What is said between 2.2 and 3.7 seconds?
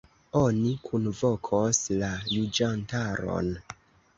juĝantaron.